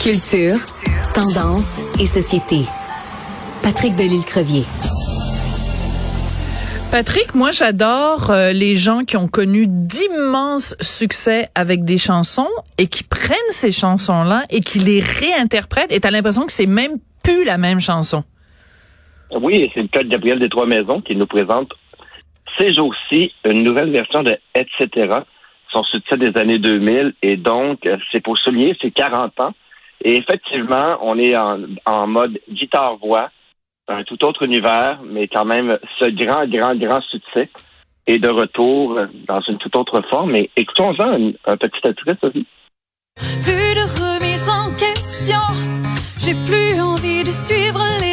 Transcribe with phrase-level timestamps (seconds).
[0.00, 0.58] Culture,
[1.14, 2.64] tendance et société.
[3.62, 4.64] Patrick Delisle-Crevier.
[6.90, 12.48] Patrick, moi j'adore euh, les gens qui ont connu d'immenses succès avec des chansons
[12.78, 16.92] et qui prennent ces chansons-là et qui les réinterprètent et t'as l'impression que c'est même
[17.22, 18.22] plus la même chanson.
[19.30, 21.72] Oui, c'est le cas de Gabriel des Trois Maisons qui nous présente
[22.58, 25.08] ces jours-ci une nouvelle version de Etc.
[25.76, 29.52] Son succès des années 2000 et donc c'est pour souligner ses 40 ans.
[30.02, 33.28] Et effectivement, on est en, en mode guitare-voix
[33.86, 37.50] un tout autre univers, mais quand même ce grand, grand, grand succès
[38.06, 40.34] est de retour dans une toute autre forme.
[40.36, 42.46] Et écoutons-en un, un petit extrait, Sophie.
[43.16, 45.44] Plus de remise en question,
[46.18, 48.05] j'ai plus envie de suivre les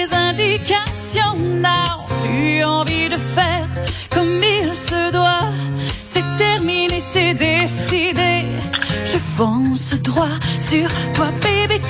[9.43, 11.27] droit sur toi,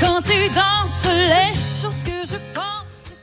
[0.02, 3.14] quand tu danses les choses que je pense.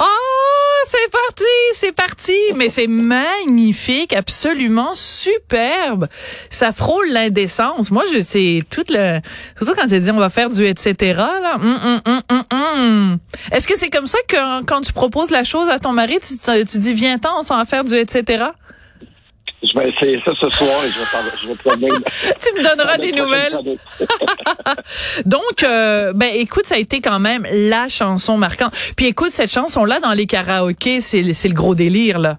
[0.00, 6.08] Oh, c'est parti, c'est parti, mais c'est magnifique, absolument superbe.
[6.50, 7.92] Ça frôle l'indécence.
[7.92, 9.20] Moi, je sais tout le,
[9.56, 11.14] surtout quand tu dis on va faire du etc.
[11.16, 13.18] Là, hum, hum, hum,
[13.52, 16.78] est-ce que c'est comme ça que quand tu proposes la chose à ton mari, tu,
[16.78, 18.46] dis viens-t'en, on s'en faire du etc.
[19.66, 21.06] Je vais essayer ça ce soir et je vais,
[21.42, 21.88] je vais
[22.40, 23.76] Tu me donneras des nouvelles.
[25.26, 28.72] Donc, euh, ben écoute, ça a été quand même la chanson marquante.
[28.96, 32.38] Puis écoute, cette chanson-là dans les karaokés, c'est le gros délire là.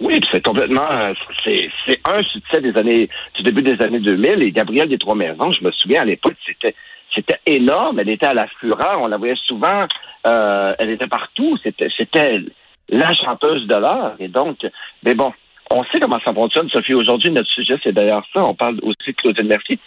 [0.00, 4.42] Oui, c'est complètement, euh, c'est c'est un succès des années, du début des années 2000.
[4.42, 6.74] Et Gabrielle des Trois Maisons, je me souviens à l'époque, c'était
[7.14, 8.00] c'était énorme.
[8.00, 9.86] Elle était à la fureur, on la voyait souvent.
[10.26, 11.56] Euh, elle était partout.
[11.62, 12.40] C'était c'était
[12.88, 14.14] la chanteuse de l'heure.
[14.18, 14.66] Et donc,
[15.04, 15.32] mais bon,
[15.74, 16.94] on sait comment ça fonctionne, Sophie.
[16.94, 18.42] Aujourd'hui, notre sujet, c'est d'ailleurs ça.
[18.46, 19.78] On parle aussi de Claudine Mercier.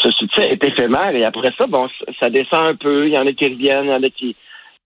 [0.00, 1.88] Ce succès est éphémère et après ça, bon,
[2.20, 3.06] ça descend un peu.
[3.06, 4.36] Il y en a qui reviennent, il y en a qui,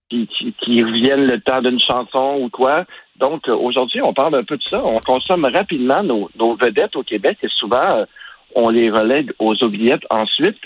[0.09, 2.85] qui, reviennent le temps d'une chanson ou quoi.
[3.17, 4.83] Donc, aujourd'hui, on parle un peu de ça.
[4.83, 8.05] On consomme rapidement nos, vedettes au Québec et souvent, euh,
[8.55, 10.59] on les relègue aux oubliettes ensuite.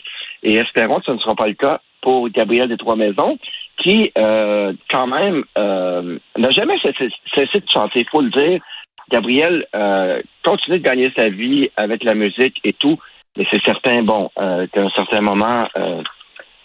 [0.45, 3.39] Et espérons que ce ne sera pas le cas pour Gabriel des Trois Maisons,
[3.79, 8.61] qui, euh, quand même, euh, n'a jamais cessé, cessé de chanter, il faut le dire.
[9.11, 12.99] Gabriel euh, continue de gagner sa vie avec la musique et tout,
[13.37, 16.03] mais c'est certain, bon, euh, qu'à un certain moment, euh,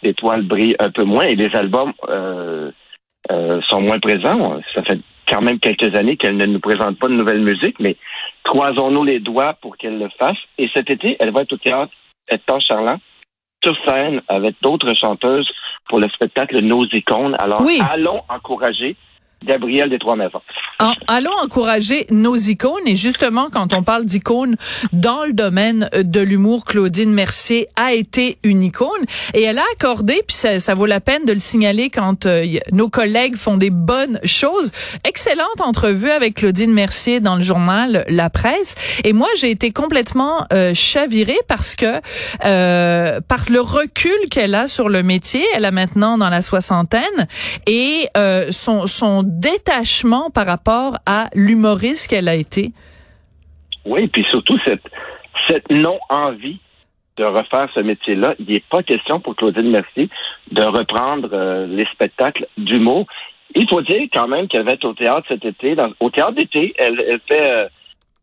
[0.03, 2.71] l'étoile brille un peu moins et les albums euh,
[3.31, 4.59] euh, sont moins présents.
[4.75, 7.97] Ça fait quand même quelques années qu'elle ne nous présente pas de nouvelle musique, mais
[8.43, 10.37] croisons-nous les doigts pour qu'elle le fasse.
[10.57, 11.91] Et cet été, elle va être au théâtre
[12.29, 12.99] Hector Charland
[13.63, 15.49] sur scène avec d'autres chanteuses
[15.89, 17.35] pour le spectacle Nos icônes.
[17.39, 18.95] Alors, allons encourager
[19.45, 20.41] Gabriel des Trois Maisons.
[21.07, 22.87] allons encourager nos icônes.
[22.87, 24.55] Et justement quand on parle d'icônes
[24.93, 29.05] dans le domaine de l'humour, Claudine Mercier a été une icône.
[29.33, 32.89] Et elle a accordé puis ça, vaut la peine de le signaler quand euh, nos
[32.89, 34.71] collègues font des bonnes choses.
[35.03, 38.75] Excellente entrevue avec Claudine Mercier dans le journal La Presse.
[39.03, 42.01] Et moi j'ai été complètement euh, chavirée parce que
[42.45, 47.27] euh, par le recul qu'elle a sur le métier, elle a maintenant dans la soixantaine.
[47.65, 52.71] Et euh, son son détachement par rapport à l'humoriste qu'elle a été.
[53.85, 54.83] Oui, puis surtout cette,
[55.47, 56.59] cette non-envie
[57.17, 58.35] de refaire ce métier-là.
[58.39, 60.09] Il n'est pas question pour Claudine Mercier
[60.51, 63.05] de reprendre euh, les spectacles d'humour.
[63.55, 65.75] Il faut dire quand même qu'elle va être au théâtre cet été.
[65.99, 67.69] au théâtre d'été, elle, fait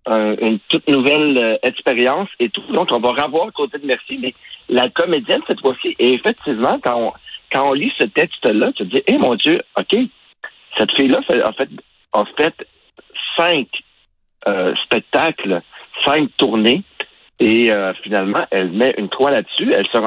[0.09, 2.63] euh, une toute nouvelle euh, expérience et tout.
[2.73, 4.35] Donc, on va revoir Claudine Mercier, mais
[4.69, 5.97] la comédienne cette fois-ci.
[5.99, 7.13] Et effectivement, quand on,
[7.51, 9.97] quand on lit ce texte-là, tu te dis, eh mon Dieu, OK,
[10.77, 11.69] cette fille-là a fait,
[12.13, 12.67] a fait
[13.37, 13.69] cinq
[14.47, 15.63] euh, spectacles,
[16.05, 16.83] cinq tournées,
[17.41, 19.73] et euh, finalement, elle met une croix là-dessus.
[19.75, 19.99] Elle se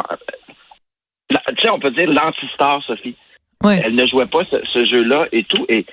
[1.29, 3.15] tu sais, on peut dire l'anti-star, Sophie.
[3.63, 5.65] Elle ne jouait pas ce, jeu-là et tout.
[5.67, 5.85] Et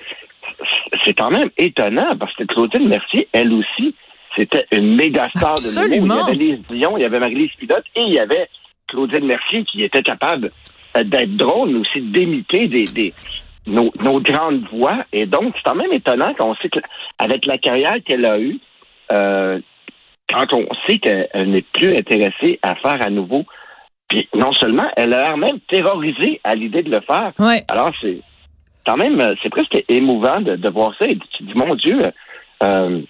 [1.03, 3.95] c'est quand même étonnant parce que Claudine Mercier, elle aussi,
[4.37, 6.29] c'était une méga star de l'humour.
[6.31, 8.47] Il y avait Lise Dion, il y avait Marie-Lise Pilote et il y avait
[8.87, 10.49] Claudine Mercier qui était capable
[10.93, 13.13] d'être drôle, mais aussi d'imiter des, des,
[13.67, 15.05] nos, nos, grandes voix.
[15.11, 18.59] Et donc, c'est quand même étonnant qu'on sait qu'avec la carrière qu'elle a eue,
[19.11, 19.59] euh,
[20.29, 23.45] quand on sait qu'elle n'est plus intéressée à faire à nouveau,
[24.09, 27.33] puis non seulement, elle a l'air même terrorisée à l'idée de le faire.
[27.67, 28.21] Alors, c'est
[28.85, 31.07] quand même, c'est presque émouvant de, voir ça.
[31.07, 32.11] Et tu dis, mon Dieu,
[32.63, 33.01] euh,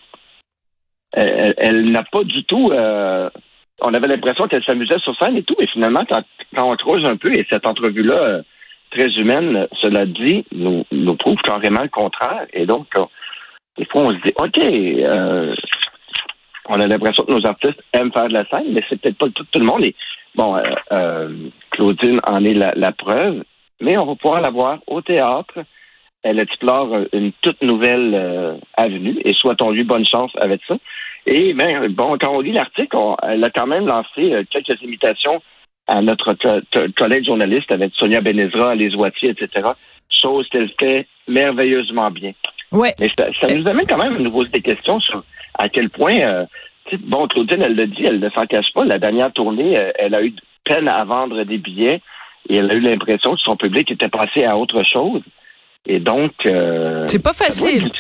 [1.14, 2.70] elle, n'a pas du tout...
[2.72, 3.30] Euh,
[3.82, 6.24] on avait l'impression qu'elle s'amusait sur scène et tout, et finalement, quand,
[6.56, 8.42] quand on creuse un peu, et cette entrevue-là euh,
[8.96, 12.46] très humaine, cela dit, nous, prouve carrément le contraire.
[12.54, 12.88] Et donc,
[13.78, 15.56] des fois, on se dit, OK, euh,
[16.70, 19.28] on a l'impression que nos artistes aiment faire de la scène, mais c'est peut-être pas
[19.30, 19.84] tout, le monde.
[19.84, 19.96] Et
[20.36, 20.62] Bon,
[21.70, 23.44] Claudine en est la, la, preuve,
[23.80, 25.60] mais on va pouvoir la voir au théâtre.
[26.24, 30.76] Elle explore une toute nouvelle avenue et souhaitons-lui bonne chance avec ça.
[31.26, 35.42] Et ben, bon, quand on lit l'article, elle a quand même lancé quelques imitations
[35.88, 36.36] à notre
[36.98, 39.70] collègue journaliste avec Sonia Benezra, les Oitiers, etc.
[40.10, 42.32] Chose qu'elle fait merveilleusement bien.
[42.72, 42.94] Ouais.
[43.00, 45.24] Mais ça, nous amène quand même à nous poser des questions sur
[45.58, 46.46] à quel point, euh,
[47.00, 48.84] bon, Claudine, elle le dit, elle ne s'en cache pas.
[48.84, 50.34] La dernière tournée, euh, elle a eu
[50.64, 52.02] peine à vendre des billets
[52.50, 55.22] et elle a eu l'impression que son public était passé à autre chose.
[55.88, 57.92] Et donc, euh, c'est pas facile.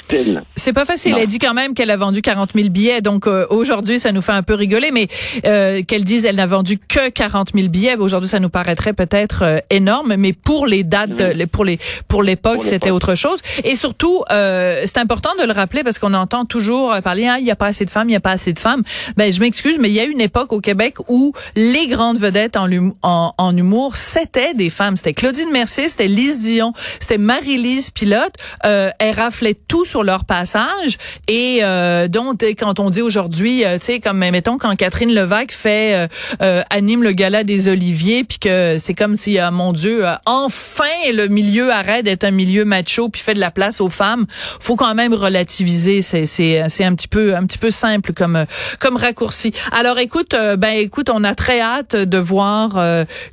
[0.56, 1.16] C'est pas facile.
[1.20, 3.02] Elle dit quand même qu'elle a vendu 40 000 billets.
[3.02, 5.08] Donc euh, aujourd'hui, ça nous fait un peu rigoler, mais
[5.46, 7.96] euh, qu'elle dise elle n'a vendu que 40 000 billets.
[7.98, 11.46] Aujourd'hui, ça nous paraîtrait peut-être euh, énorme, mais pour les dates, mhm.
[11.48, 11.78] pour les
[12.08, 13.40] pour l'époque, c'était autre chose.
[13.64, 17.52] Et surtout, c'est important de le rappeler parce qu'on entend toujours parler, ah, il y
[17.52, 18.84] a pas assez de femmes, il y a pas assez de femmes.
[19.16, 22.58] Ben je m'excuse, mais il y a une époque au Québec où les grandes vedettes
[22.58, 22.68] en,
[23.04, 24.96] en, en humour, c'était des femmes.
[24.96, 28.36] C'était Claudine Mercier, c'était Lise Dion, c'était Marie-Lise pilotes,
[28.66, 30.98] euh, elles raflaient tout sur leur passage.
[31.27, 35.51] Et euh, donc, quand on dit aujourd'hui, euh, tu sais, comme mettons quand Catherine Levac
[35.51, 36.07] fait
[36.42, 40.83] euh, anime le gala des Oliviers, puis que c'est comme si, mon Dieu, enfin
[41.13, 44.25] le milieu arrête d'être un milieu macho, puis fait de la place aux femmes.
[44.60, 46.01] Faut quand même relativiser.
[46.01, 48.45] C'est c'est c'est un petit peu un petit peu simple comme
[48.80, 49.54] comme raccourci.
[49.72, 52.80] Alors écoute, ben écoute, on a très hâte de voir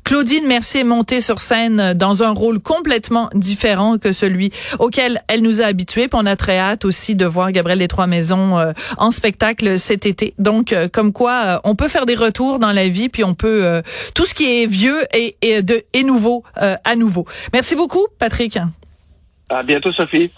[0.04, 4.31] Claudine Mercier monter sur scène dans un rôle complètement différent que celui
[4.78, 6.08] auquel elle nous a habitués.
[6.12, 10.06] On a très hâte aussi de voir Gabriel des Trois Maisons euh, en spectacle cet
[10.06, 10.34] été.
[10.38, 13.34] Donc, euh, comme quoi, euh, on peut faire des retours dans la vie, puis on
[13.34, 13.82] peut
[14.14, 17.26] tout ce qui est vieux et, et nouveau à nouveau.
[17.52, 18.58] Merci beaucoup, Patrick.
[19.48, 20.30] À bientôt, Sophie.